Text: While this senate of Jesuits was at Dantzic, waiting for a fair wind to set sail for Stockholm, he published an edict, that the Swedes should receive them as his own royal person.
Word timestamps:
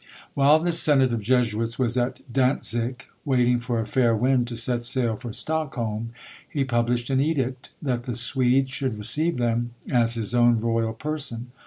While 0.33 0.57
this 0.57 0.81
senate 0.81 1.13
of 1.13 1.21
Jesuits 1.21 1.77
was 1.77 1.95
at 1.95 2.21
Dantzic, 2.33 3.01
waiting 3.23 3.59
for 3.59 3.79
a 3.79 3.85
fair 3.85 4.15
wind 4.15 4.47
to 4.47 4.57
set 4.57 4.83
sail 4.83 5.15
for 5.15 5.31
Stockholm, 5.31 6.09
he 6.49 6.63
published 6.63 7.11
an 7.11 7.21
edict, 7.21 7.69
that 7.83 8.05
the 8.05 8.15
Swedes 8.15 8.71
should 8.71 8.97
receive 8.97 9.37
them 9.37 9.75
as 9.87 10.15
his 10.15 10.33
own 10.33 10.59
royal 10.59 10.93
person. 10.93 11.51